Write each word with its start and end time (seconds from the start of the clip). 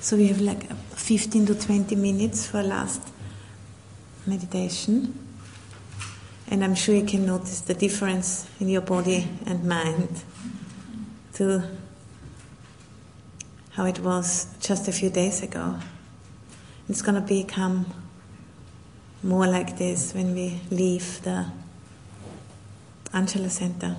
So 0.00 0.16
we 0.16 0.28
have 0.28 0.40
like 0.40 0.70
15 0.94 1.46
to 1.46 1.54
20 1.54 1.96
minutes 1.96 2.46
for 2.46 2.62
last 2.62 3.02
meditation. 4.26 5.18
And 6.50 6.64
I'm 6.64 6.74
sure 6.74 6.94
you 6.94 7.04
can 7.04 7.26
notice 7.26 7.60
the 7.62 7.74
difference 7.74 8.48
in 8.60 8.68
your 8.68 8.80
body 8.80 9.28
and 9.44 9.64
mind 9.64 10.22
to 11.34 11.62
how 13.72 13.84
it 13.84 13.98
was 14.00 14.46
just 14.60 14.88
a 14.88 14.92
few 14.92 15.10
days 15.10 15.42
ago. 15.42 15.78
It's 16.88 17.02
going 17.02 17.16
to 17.16 17.20
become 17.20 17.86
more 19.22 19.46
like 19.46 19.78
this 19.78 20.14
when 20.14 20.34
we 20.34 20.60
leave 20.70 21.22
the 21.22 21.46
Angela 23.12 23.50
Center. 23.50 23.96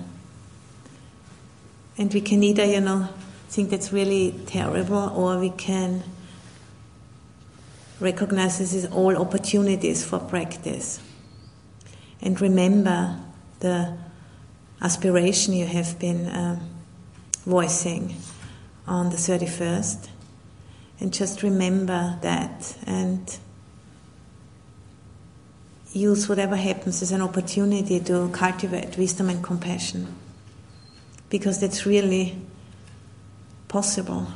And 1.98 2.12
we 2.12 2.20
can 2.20 2.42
either, 2.42 2.64
you 2.64 2.80
know, 2.80 3.08
think 3.50 3.70
that's 3.70 3.92
really 3.92 4.40
terrible, 4.46 5.12
or 5.14 5.38
we 5.38 5.50
can 5.50 6.04
recognize 7.98 8.60
this 8.60 8.74
as 8.74 8.86
all 8.86 9.16
opportunities 9.16 10.04
for 10.04 10.20
practice. 10.20 11.00
And 12.22 12.40
remember 12.40 13.18
the 13.58 13.98
aspiration 14.80 15.52
you 15.52 15.66
have 15.66 15.98
been 15.98 16.30
um, 16.34 16.60
voicing 17.44 18.14
on 18.86 19.10
the 19.10 19.16
31st. 19.16 20.08
And 21.00 21.12
just 21.12 21.42
remember 21.42 22.18
that 22.22 22.76
and 22.86 23.36
use 25.92 26.28
whatever 26.28 26.54
happens 26.54 27.02
as 27.02 27.10
an 27.10 27.20
opportunity 27.20 27.98
to 27.98 28.28
cultivate 28.32 28.96
wisdom 28.96 29.28
and 29.28 29.42
compassion. 29.42 30.14
Because 31.30 31.60
that's 31.60 31.84
really 31.84 32.38
possible. 33.70 34.26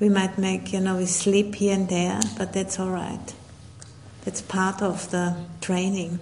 We 0.00 0.08
might 0.08 0.36
make, 0.38 0.72
you 0.72 0.80
know, 0.80 0.96
we 0.96 1.06
sleep 1.06 1.54
here 1.54 1.74
and 1.74 1.88
there, 1.88 2.20
but 2.36 2.52
that's 2.52 2.80
all 2.80 2.90
right. 2.90 3.34
That's 4.24 4.42
part 4.42 4.82
of 4.82 5.10
the 5.10 5.36
training. 5.60 6.18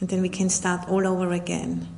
And 0.00 0.08
then 0.10 0.20
we 0.20 0.28
can 0.28 0.50
start 0.50 0.88
all 0.88 1.06
over 1.06 1.32
again. 1.32 1.88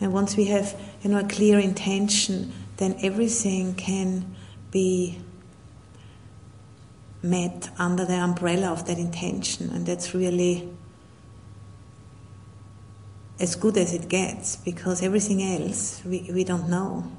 And 0.00 0.12
once 0.12 0.36
we 0.36 0.44
have, 0.46 0.80
you 1.02 1.10
know, 1.10 1.18
a 1.18 1.26
clear 1.26 1.58
intention, 1.58 2.52
then 2.76 2.96
everything 3.02 3.74
can 3.74 4.36
be 4.70 5.18
met 7.20 7.70
under 7.78 8.04
the 8.04 8.14
umbrella 8.14 8.70
of 8.70 8.86
that 8.86 8.98
intention. 8.98 9.70
And 9.70 9.84
that's 9.84 10.14
really 10.14 10.68
as 13.40 13.54
good 13.54 13.76
as 13.76 13.94
it 13.94 14.08
gets 14.08 14.56
because 14.56 15.02
everything 15.02 15.42
else 15.42 16.02
we, 16.04 16.28
we 16.32 16.44
don't 16.44 16.68
know. 16.68 17.10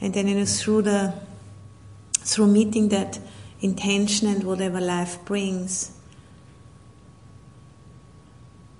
And 0.00 0.14
then 0.14 0.28
you 0.28 0.36
know, 0.36 0.44
through 0.44 0.82
the 0.82 1.14
through 2.12 2.46
meeting 2.46 2.88
that 2.90 3.18
intention 3.60 4.28
and 4.28 4.44
whatever 4.44 4.80
life 4.80 5.24
brings 5.24 5.90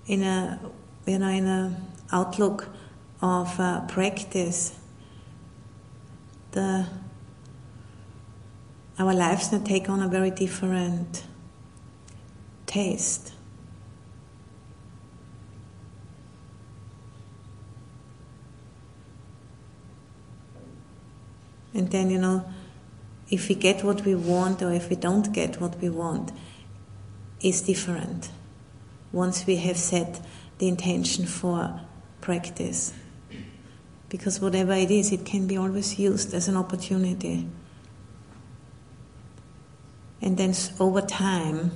in 0.06 0.22
a 0.22 0.60
you 1.06 1.18
know 1.18 1.28
in 1.28 1.46
a 1.46 1.80
outlook 2.12 2.68
of 3.20 3.58
uh, 3.58 3.80
practice 3.86 4.78
the 6.52 6.86
our 8.98 9.14
lives 9.14 9.52
now 9.52 9.58
take 9.58 9.88
on 9.88 10.02
a 10.02 10.08
very 10.08 10.30
different 10.30 11.24
taste. 12.66 13.32
And 21.74 21.90
then, 21.90 22.10
you 22.10 22.18
know, 22.18 22.44
if 23.30 23.48
we 23.48 23.54
get 23.54 23.84
what 23.84 24.04
we 24.04 24.14
want 24.14 24.62
or 24.62 24.72
if 24.72 24.90
we 24.90 24.96
don't 24.96 25.32
get 25.32 25.60
what 25.60 25.80
we 25.80 25.88
want, 25.88 26.32
is 27.40 27.62
different 27.62 28.30
once 29.12 29.46
we 29.46 29.56
have 29.56 29.76
set 29.76 30.20
the 30.58 30.66
intention 30.66 31.24
for 31.24 31.80
practice. 32.20 32.92
Because 34.08 34.40
whatever 34.40 34.72
it 34.72 34.90
is, 34.90 35.12
it 35.12 35.24
can 35.24 35.46
be 35.46 35.56
always 35.56 35.98
used 36.00 36.34
as 36.34 36.48
an 36.48 36.56
opportunity. 36.56 37.46
And 40.20 40.36
then 40.36 40.54
over 40.80 41.00
time, 41.00 41.70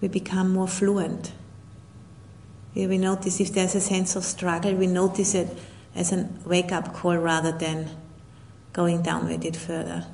we 0.00 0.08
become 0.08 0.52
more 0.52 0.68
fluent. 0.68 1.32
We 2.74 2.98
notice 2.98 3.40
if 3.40 3.52
there's 3.52 3.74
a 3.74 3.80
sense 3.80 4.16
of 4.16 4.24
struggle, 4.24 4.74
we 4.74 4.86
notice 4.86 5.34
it 5.34 5.48
as 5.94 6.12
a 6.12 6.28
wake 6.44 6.72
up 6.72 6.94
call 6.94 7.16
rather 7.16 7.52
than 7.52 7.88
going 8.72 9.02
down 9.02 9.28
with 9.28 9.44
it 9.44 9.56
further. 9.56 10.06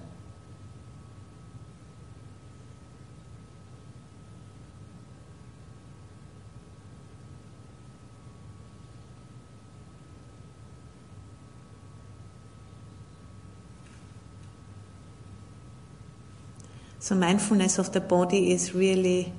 So 17.09 17.15
mindfulness 17.15 17.79
of 17.79 17.95
the 17.95 18.03
body 18.03 18.53
is 18.53 18.75
really 18.75 19.33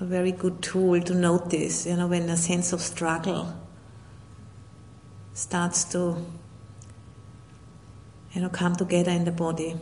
a 0.00 0.04
very 0.06 0.32
good 0.32 0.62
tool 0.62 0.98
to 0.98 1.14
notice, 1.14 1.84
you 1.84 1.94
know, 1.94 2.06
when 2.06 2.22
a 2.30 2.38
sense 2.38 2.72
of 2.72 2.80
struggle 2.80 3.52
starts 5.34 5.84
to 5.92 6.16
you 8.32 8.40
know 8.40 8.48
come 8.48 8.76
together 8.76 9.10
in 9.10 9.26
the 9.26 9.30
body. 9.30 9.76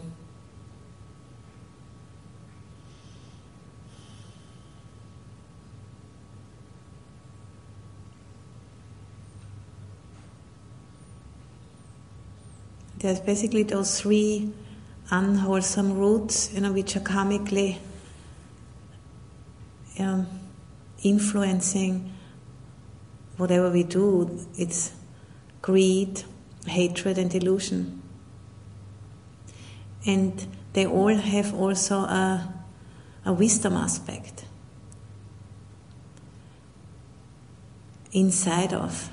There's 12.99 13.21
basically 13.21 13.63
those 13.63 14.01
three 14.01 14.53
unwholesome 15.11 15.97
roots, 15.99 16.53
you 16.53 16.61
know, 16.61 16.73
which 16.73 16.97
are 16.97 17.01
karmically 17.01 17.79
um, 19.99 20.27
influencing 21.03 22.13
whatever 23.37 23.71
we 23.71 23.83
do. 23.83 24.47
It's 24.57 24.93
greed, 25.63 26.23
hatred, 26.67 27.19
and 27.19 27.31
delusion. 27.31 28.03
And 30.07 30.47
they 30.73 30.87
all 30.87 31.15
have 31.15 31.55
also 31.55 32.01
a, 32.01 32.55
a 33.25 33.33
wisdom 33.33 33.75
aspect 33.75 34.45
inside 38.15 38.73
of 38.73 39.11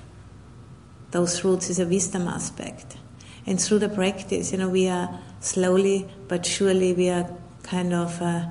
those 1.10 1.44
roots 1.44 1.70
is 1.70 1.80
a 1.80 1.86
wisdom 1.86 2.28
aspect. 2.28 2.96
And 3.46 3.60
through 3.60 3.80
the 3.80 3.90
practice, 3.90 4.54
you 4.54 4.60
know, 4.60 4.70
we 4.70 4.88
are 4.88 5.20
slowly 5.42 6.08
but 6.28 6.46
surely 6.46 6.94
we 6.94 7.10
are 7.10 7.30
kind 7.64 7.94
of 7.94 8.22
uh, 8.22 8.46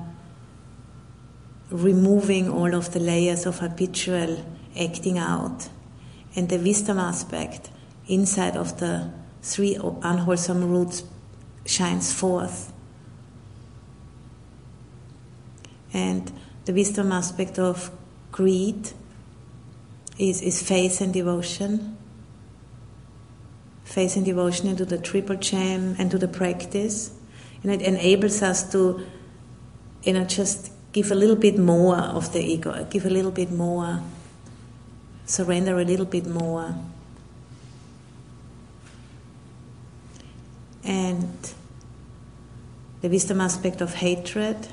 removing 1.71 2.49
all 2.49 2.75
of 2.75 2.93
the 2.93 2.99
layers 2.99 3.45
of 3.45 3.59
habitual 3.59 4.45
acting 4.79 5.17
out. 5.17 5.69
And 6.35 6.47
the 6.49 6.57
wisdom 6.57 6.99
aspect 6.99 7.71
inside 8.07 8.55
of 8.55 8.79
the 8.79 9.11
three 9.41 9.75
unwholesome 9.75 10.69
roots 10.69 11.03
shines 11.65 12.13
forth. 12.13 12.71
And 15.93 16.31
the 16.65 16.73
wisdom 16.73 17.11
aspect 17.11 17.57
of 17.57 17.91
greed 18.31 18.91
is, 20.17 20.41
is 20.41 20.61
faith 20.61 21.01
and 21.01 21.13
devotion 21.13 21.97
faith 23.91 24.15
and 24.15 24.23
devotion 24.25 24.67
into 24.67 24.85
the 24.85 24.97
triple 24.97 25.35
gem 25.35 25.95
and 25.99 26.09
to 26.09 26.17
the 26.17 26.27
practice. 26.27 27.11
And 27.61 27.71
it 27.71 27.81
enables 27.81 28.41
us 28.41 28.71
to, 28.71 29.05
you 30.03 30.13
know, 30.13 30.23
just 30.23 30.71
give 30.93 31.11
a 31.11 31.15
little 31.15 31.35
bit 31.35 31.57
more 31.57 31.97
of 31.97 32.31
the 32.31 32.41
ego, 32.41 32.87
give 32.89 33.05
a 33.05 33.09
little 33.09 33.31
bit 33.31 33.51
more, 33.51 34.01
surrender 35.25 35.77
a 35.79 35.83
little 35.83 36.05
bit 36.05 36.25
more. 36.25 36.73
And 40.85 41.53
the 43.01 43.09
wisdom 43.09 43.41
aspect 43.41 43.81
of 43.81 43.95
hatred 43.95 44.69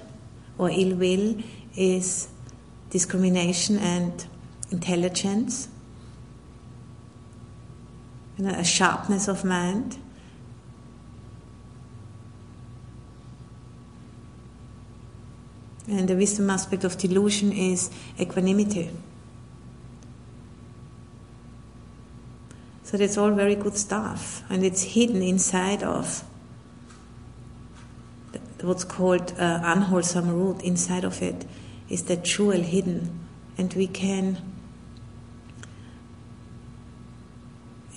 or 0.59 0.71
ill 0.71 0.94
will 0.94 1.43
is 1.76 2.29
discrimination 2.91 3.79
and 3.79 4.26
intelligence 4.71 5.69
you 8.38 8.44
know, 8.44 8.50
a 8.50 8.64
sharpness 8.64 9.29
of 9.29 9.44
mind. 9.44 9.99
And 15.88 16.06
the 16.08 16.14
wisdom 16.14 16.49
aspect 16.50 16.85
of 16.85 16.96
delusion 16.96 17.52
is 17.52 17.90
equanimity. 18.20 18.90
So 22.85 22.96
that's 22.96 23.19
all 23.19 23.32
very 23.32 23.55
good 23.55 23.76
stuff, 23.76 24.43
and 24.49 24.64
it's 24.64 24.82
hidden 24.82 25.20
inside 25.23 25.82
of 25.82 26.25
what's 28.62 28.85
called 28.85 29.35
uh, 29.38 29.61
unwholesome 29.62 30.31
root. 30.31 30.62
Inside 30.62 31.05
of 31.05 31.20
it 31.20 31.44
is 31.90 32.05
that 32.05 32.25
jewel 32.25 32.62
hidden, 32.62 33.26
and 33.58 33.75
we 33.75 33.88
can, 33.88 34.38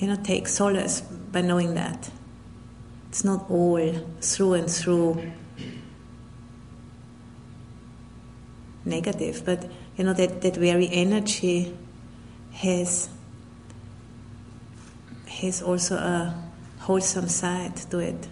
you 0.01 0.07
know, 0.07 0.15
take 0.15 0.47
solace 0.47 1.01
by 1.01 1.41
knowing 1.41 1.75
that 1.75 2.09
it's 3.09 3.23
not 3.23 3.47
all 3.51 3.93
through 4.19 4.53
and 4.53 4.69
through 4.69 5.31
negative, 8.83 9.43
but 9.45 9.69
you 9.95 10.03
know 10.03 10.13
that 10.13 10.41
that 10.41 10.55
very 10.55 10.89
energy 10.91 11.77
has 12.53 13.09
has 15.27 15.61
also 15.61 15.95
a 15.95 16.35
wholesome 16.79 17.27
side 17.27 17.75
to 17.75 17.99
it. 17.99 18.27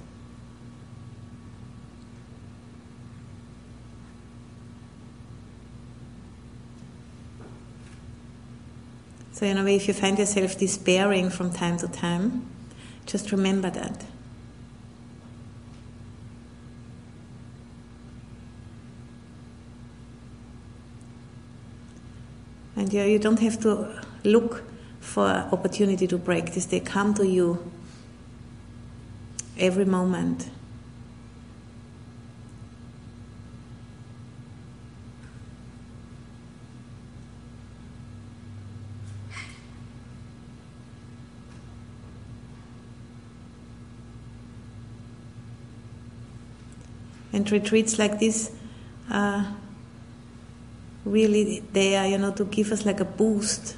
So, 9.32 9.46
in 9.46 9.58
a 9.58 9.64
way, 9.64 9.76
if 9.76 9.88
you 9.88 9.94
find 9.94 10.18
yourself 10.18 10.58
despairing 10.58 11.30
from 11.30 11.52
time 11.52 11.78
to 11.78 11.88
time, 11.88 12.46
just 13.06 13.32
remember 13.32 13.70
that. 13.70 14.04
And 22.76 22.94
you, 22.94 23.04
you 23.04 23.20
don't 23.20 23.40
have 23.40 23.60
to 23.62 24.02
look 24.24 24.64
for 25.00 25.26
opportunity 25.26 26.08
to 26.08 26.18
practice. 26.18 26.66
They 26.66 26.80
come 26.80 27.14
to 27.16 27.28
you 27.28 27.72
every 29.58 29.86
moment. 29.86 30.50
And 47.32 47.50
retreats 47.52 48.00
like 48.00 48.20
this 48.20 48.52
are 49.12 49.56
really 51.06 51.62
there, 51.74 52.08
you 52.08 52.18
know, 52.18 52.32
to 52.34 52.46
give 52.46 52.72
us 52.72 52.86
like 52.86 53.00
a 53.00 53.06
boost 53.06 53.76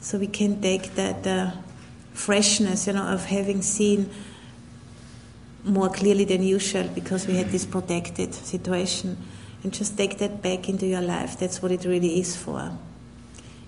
so 0.00 0.18
we 0.18 0.26
can 0.26 0.60
take 0.60 0.94
that 0.94 1.26
uh, 1.26 1.50
freshness, 2.12 2.86
you 2.86 2.92
know, 2.92 3.04
of 3.04 3.24
having 3.26 3.62
seen 3.62 4.10
more 5.64 5.88
clearly 5.88 6.24
than 6.24 6.42
usual 6.42 6.88
because 6.88 7.26
we 7.26 7.36
had 7.36 7.48
this 7.48 7.64
protected 7.64 8.34
situation, 8.34 9.16
and 9.62 9.72
just 9.72 9.96
take 9.96 10.18
that 10.18 10.42
back 10.42 10.68
into 10.68 10.86
your 10.86 11.02
life. 11.02 11.38
That's 11.38 11.62
what 11.62 11.70
it 11.70 11.84
really 11.84 12.18
is 12.18 12.36
for. 12.36 12.76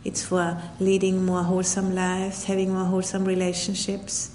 It's 0.05 0.25
for 0.25 0.61
leading 0.81 1.25
more 1.25 1.45
wholesome 1.45 1.95
lives, 1.95 2.45
having 2.45 2.73
more 2.73 2.85
wholesome 2.85 3.25
relationships. 3.25 4.33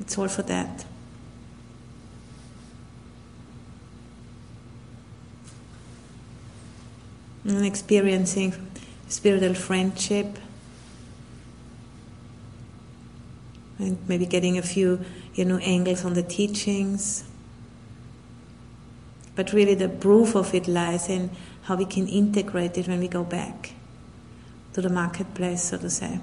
It's 0.00 0.16
all 0.16 0.28
for 0.28 0.42
that. 0.42 0.86
And 7.46 7.64
experiencing 7.64 8.54
spiritual 9.06 9.54
friendship, 9.54 10.36
and 13.78 13.96
maybe 14.08 14.26
getting 14.26 14.58
a 14.58 14.62
few, 14.62 15.04
you 15.34 15.44
know, 15.44 15.58
angles 15.58 16.04
on 16.04 16.14
the 16.14 16.24
teachings. 16.24 17.22
But 19.36 19.52
really, 19.52 19.76
the 19.76 19.88
proof 19.88 20.34
of 20.34 20.54
it 20.54 20.66
lies 20.66 21.08
in 21.08 21.30
how 21.62 21.76
we 21.76 21.84
can 21.84 22.08
integrate 22.08 22.78
it 22.78 22.88
when 22.88 22.98
we 22.98 23.06
go 23.06 23.22
back 23.22 23.74
to 24.72 24.82
the 24.82 24.90
marketplace, 24.90 25.62
so 25.62 25.78
to 25.78 25.88
say. 25.88 26.18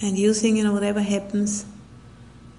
And 0.00 0.18
using 0.18 0.56
you 0.56 0.64
know 0.64 0.72
whatever 0.72 1.00
happens 1.00 1.66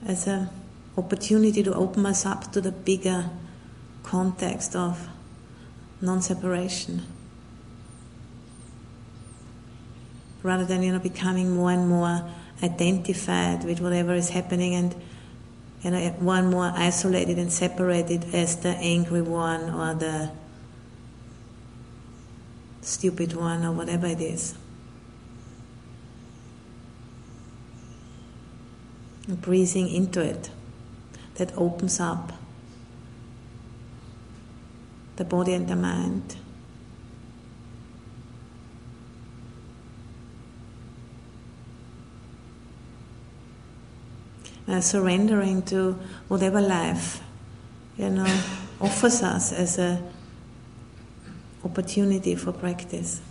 as 0.06 0.28
an 0.28 0.50
opportunity 0.98 1.64
to 1.64 1.74
open 1.74 2.06
us 2.06 2.26
up 2.26 2.52
to 2.52 2.62
the 2.62 2.72
bigger 2.72 3.30
context 4.04 4.76
of 4.76 5.10
non-separation. 6.02 7.02
Rather 10.44 10.66
than 10.66 10.84
you 10.84 10.92
know 10.92 11.00
becoming 11.00 11.56
more 11.56 11.72
and 11.72 11.90
more 11.90 12.30
identified 12.64 13.64
with 13.64 13.80
whatever 13.82 14.14
is 14.14 14.30
happening 14.30 14.76
and 14.76 14.96
you 15.82 15.92
know 15.92 15.98
and 15.98 16.50
more 16.50 16.72
isolated 16.76 17.38
and 17.38 17.52
separated 17.52 18.34
as 18.34 18.58
the 18.58 18.70
angry 18.70 19.22
one 19.22 19.70
or 19.70 19.94
the 19.96 20.32
stupid 22.82 23.34
one 23.34 23.66
or 23.66 23.72
whatever 23.72 24.06
it 24.06 24.22
is 24.22 24.56
breathing 29.28 29.90
into 29.90 30.22
it 30.22 30.50
that 31.36 31.52
opens 31.58 32.00
up 32.00 32.32
the 35.16 35.26
body 35.26 35.54
and 35.54 35.68
the 35.68 35.76
mind. 35.76 36.38
Uh, 44.68 44.82
surrendering 44.82 45.62
to 45.62 45.94
whatever 46.28 46.60
life, 46.60 47.22
you 47.98 48.10
know, 48.10 48.26
offers 48.82 49.22
us 49.22 49.54
as 49.54 49.78
a 49.78 50.02
opportunity 51.64 52.36
for 52.36 52.52
practice. 52.52 53.22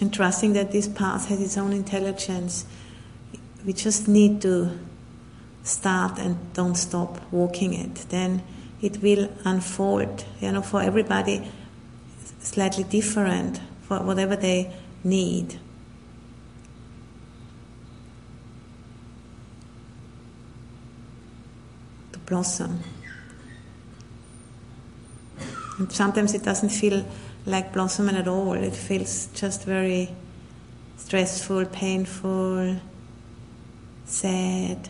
And 0.00 0.12
trusting 0.12 0.52
that 0.52 0.72
this 0.72 0.88
path 0.88 1.28
has 1.28 1.40
its 1.40 1.56
own 1.56 1.72
intelligence. 1.72 2.64
We 3.64 3.72
just 3.72 4.08
need 4.08 4.42
to 4.42 4.78
start 5.62 6.18
and 6.18 6.52
don't 6.52 6.76
stop 6.76 7.20
walking 7.32 7.74
it. 7.74 7.94
Then 8.10 8.42
it 8.80 9.02
will 9.02 9.30
unfold, 9.44 10.24
you 10.40 10.52
know, 10.52 10.62
for 10.62 10.82
everybody 10.82 11.50
slightly 12.40 12.84
different 12.84 13.60
for 13.82 13.98
whatever 14.00 14.36
they 14.36 14.72
need. 15.02 15.58
To 22.12 22.18
blossom. 22.20 22.80
And 25.78 25.92
sometimes 25.92 26.34
it 26.34 26.42
doesn't 26.42 26.70
feel 26.70 27.04
like 27.46 27.72
blossoming 27.72 28.16
at 28.16 28.26
all. 28.26 28.54
It 28.54 28.74
feels 28.74 29.28
just 29.28 29.64
very 29.64 30.10
stressful, 30.96 31.66
painful, 31.66 32.76
sad, 34.04 34.88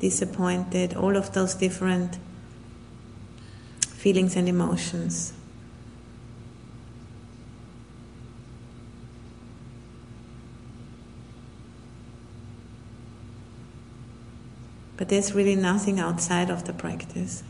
disappointed, 0.00 0.94
all 0.94 1.16
of 1.16 1.32
those 1.32 1.54
different 1.54 2.18
feelings 3.80 4.36
and 4.36 4.48
emotions. 4.48 5.32
But 14.96 15.08
there's 15.08 15.32
really 15.32 15.54
nothing 15.54 16.00
outside 16.00 16.50
of 16.50 16.64
the 16.64 16.72
practice. 16.72 17.44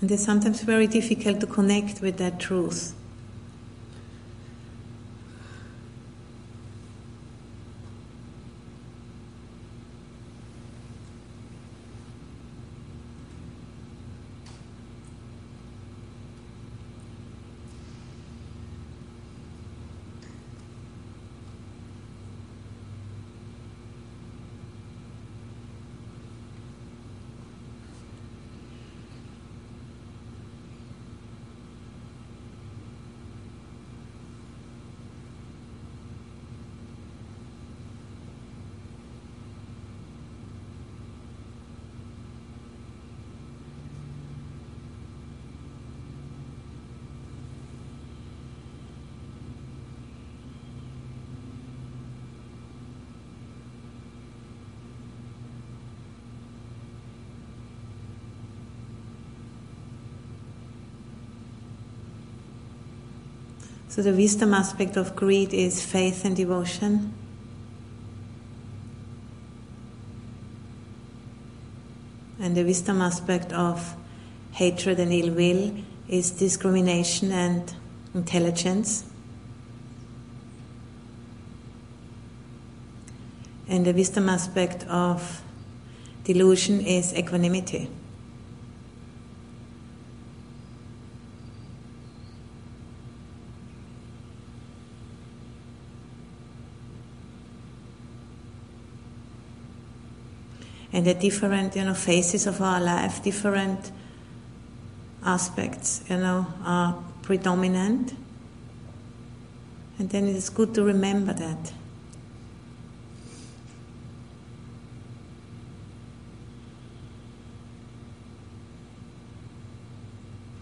And 0.00 0.10
it's 0.10 0.24
sometimes 0.24 0.62
very 0.62 0.86
difficult 0.86 1.40
to 1.40 1.46
connect 1.46 2.00
with 2.00 2.16
that 2.18 2.40
truth. 2.40 2.94
So 63.90 64.02
the 64.02 64.12
wisdom 64.12 64.54
aspect 64.54 64.96
of 64.96 65.16
greed 65.16 65.52
is 65.52 65.84
faith 65.84 66.24
and 66.24 66.36
devotion. 66.36 67.12
And 72.38 72.56
the 72.56 72.62
wisdom 72.62 73.02
aspect 73.02 73.52
of 73.52 73.96
hatred 74.52 75.00
and 75.00 75.12
ill 75.12 75.34
will 75.34 75.74
is 76.06 76.30
discrimination 76.30 77.32
and 77.32 77.74
intelligence. 78.14 79.06
And 83.68 83.84
the 83.84 83.92
wisdom 83.92 84.28
aspect 84.28 84.84
of 84.86 85.42
delusion 86.22 86.80
is 86.80 87.12
equanimity. 87.12 87.90
And 100.92 101.06
the 101.06 101.14
different 101.14 101.76
you 101.76 101.84
know 101.84 101.94
phases 101.94 102.46
of 102.46 102.60
our 102.60 102.80
life, 102.80 103.22
different 103.22 103.92
aspects, 105.24 106.02
you 106.08 106.16
know, 106.16 106.46
are 106.64 107.02
predominant. 107.22 108.14
And 109.98 110.08
then 110.08 110.26
it 110.26 110.36
is 110.36 110.48
good 110.48 110.74
to 110.74 110.82
remember 110.82 111.32
that. 111.34 111.72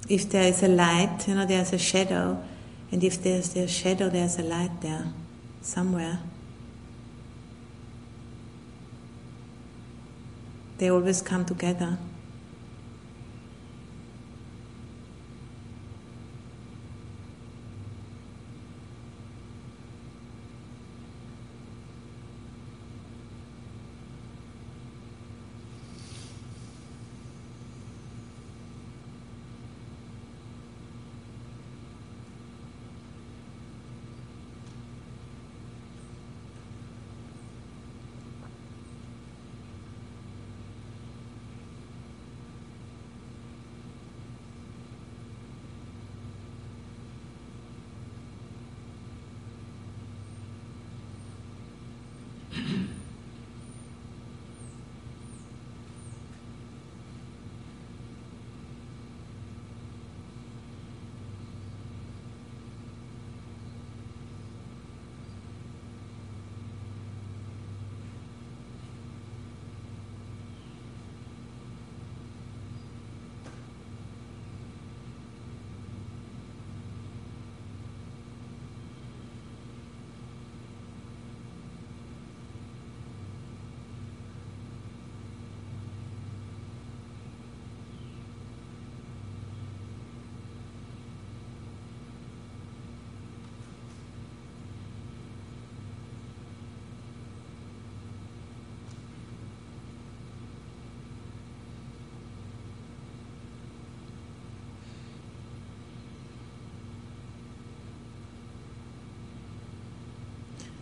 If 0.09 0.31
there 0.31 0.45
is 0.45 0.63
a 0.63 0.69
light, 0.69 1.29
you 1.29 1.35
know, 1.35 1.45
there's 1.45 1.73
a 1.73 1.79
shadow, 1.79 2.43
and 2.91 3.05
if 3.05 3.23
there's 3.23 3.55
a 3.57 3.69
shadow, 3.69 4.09
there's 4.09 4.39
a 4.39 4.43
light 4.43 4.81
there 4.81 5.07
somewhere. 5.61 6.19
They 10.79 10.91
always 10.91 11.23
come 11.23 11.45
together. 11.45 11.99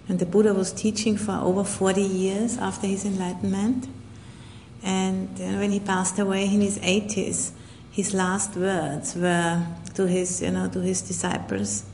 And 0.08 0.18
the 0.18 0.26
Buddha 0.26 0.54
was 0.54 0.72
teaching 0.72 1.16
for 1.16 1.32
over 1.32 1.64
40 1.64 2.00
years 2.00 2.58
after 2.58 2.86
his 2.86 3.04
enlightenment. 3.04 3.88
And 4.82 5.36
when 5.38 5.72
he 5.72 5.80
passed 5.80 6.18
away 6.18 6.44
in 6.44 6.60
his 6.60 6.78
80s, 6.78 7.50
his 7.90 8.14
last 8.14 8.56
words 8.56 9.16
were 9.16 9.66
to 9.94 10.06
his, 10.06 10.42
you 10.42 10.50
know, 10.50 10.68
to 10.68 10.80
his 10.80 11.02
disciples, 11.02 11.84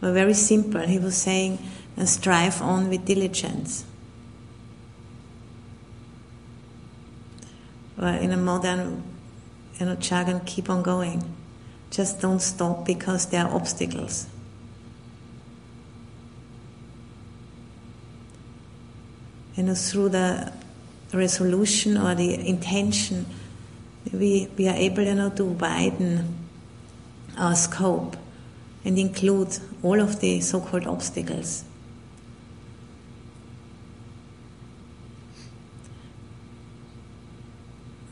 were 0.00 0.12
very 0.12 0.34
simple. 0.34 0.80
He 0.80 0.98
was 0.98 1.16
saying, 1.16 1.58
strive 2.04 2.62
on 2.62 2.88
with 2.88 3.04
diligence. 3.04 3.84
Or 8.00 8.08
in 8.08 8.32
a 8.32 8.36
modern 8.38 9.02
you 9.78 9.86
know, 9.86 9.96
jargon, 9.96 10.40
keep 10.46 10.70
on 10.70 10.82
going. 10.82 11.22
Just 11.90 12.20
don't 12.20 12.40
stop 12.40 12.86
because 12.86 13.26
there 13.26 13.44
are 13.44 13.54
obstacles. 13.54 14.26
You 19.60 19.66
know, 19.66 19.74
through 19.74 20.08
the 20.08 20.50
resolution 21.12 21.98
or 21.98 22.14
the 22.14 22.48
intention, 22.48 23.26
we, 24.10 24.48
we 24.56 24.66
are 24.66 24.74
able 24.74 25.02
you 25.02 25.14
know, 25.14 25.28
to 25.28 25.44
widen 25.44 26.34
our 27.36 27.54
scope 27.54 28.16
and 28.86 28.98
include 28.98 29.58
all 29.82 30.00
of 30.00 30.18
the 30.20 30.40
so 30.40 30.62
called 30.62 30.86
obstacles. 30.86 31.64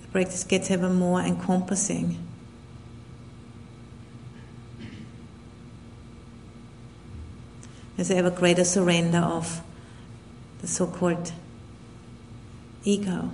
The 0.03 0.09
practice 0.09 0.45
gets 0.45 0.71
ever 0.71 0.91
more 0.91 1.23
encompassing. 1.23 2.19
There's 7.97 8.11
ever 8.11 8.29
greater 8.29 8.65
surrender 8.65 9.21
of 9.21 9.63
the 10.61 10.67
so 10.67 10.87
called 10.87 11.33
ego. 12.85 13.31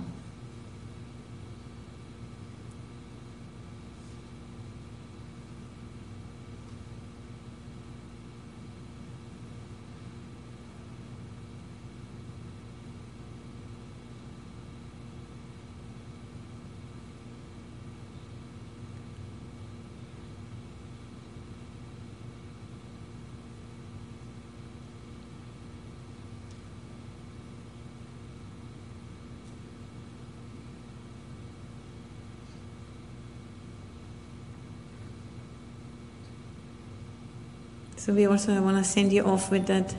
So 38.05 38.13
we 38.13 38.27
also 38.27 38.61
want 38.61 38.77
to 38.77 38.83
send 38.83 39.11
you 39.11 39.23
off 39.23 39.49
with 39.49 39.65
that 39.65 39.95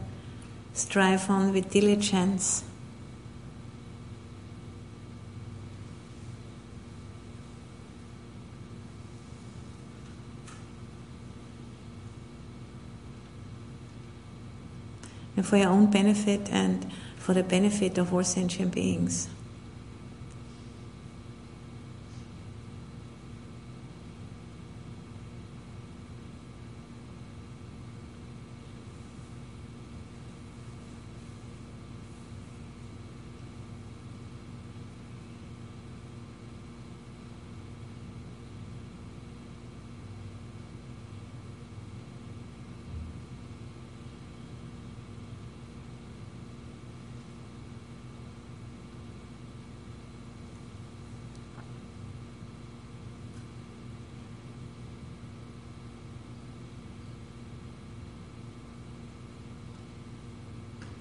strive 0.74 1.28
on 1.28 1.52
with 1.52 1.70
diligence. 1.70 2.62
And 15.36 15.44
for 15.44 15.56
your 15.56 15.70
own 15.70 15.90
benefit 15.90 16.48
and 16.52 16.86
for 17.16 17.34
the 17.34 17.42
benefit 17.42 17.98
of 17.98 18.14
all 18.14 18.22
sentient 18.22 18.72
beings. 18.72 19.28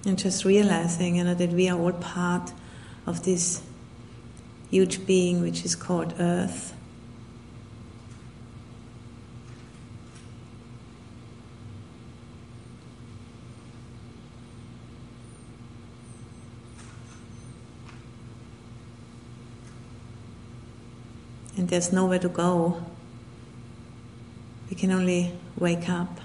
And 0.04 0.18
just 0.18 0.44
realizing 0.44 1.16
you 1.16 1.24
know, 1.24 1.34
that 1.34 1.50
we 1.50 1.68
are 1.68 1.78
all 1.78 1.92
part 1.92 2.52
of 3.06 3.24
this 3.24 3.62
huge 4.70 5.06
being 5.06 5.40
which 5.40 5.64
is 5.64 5.74
called 5.74 6.14
Earth. 6.18 6.74
And 21.56 21.70
there's 21.70 21.90
nowhere 21.90 22.18
to 22.18 22.28
go. 22.28 22.82
We 24.68 24.76
can 24.76 24.90
only 24.90 25.32
wake 25.56 25.88
up. 25.88 26.20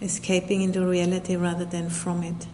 Escaping 0.00 0.62
into 0.62 0.86
reality 0.86 1.36
rather 1.36 1.64
than 1.64 1.90
from 1.90 2.22
it. 2.22 2.46